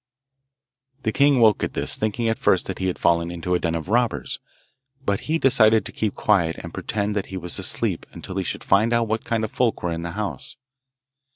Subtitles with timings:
[1.03, 3.75] The king woke at this, thinking at first that he had fallen into a den
[3.75, 4.39] of robbers,
[5.05, 8.63] but he decided to keep quiet and pretend that he was asleep until he should
[8.63, 10.57] find out what kind of folk were in the house.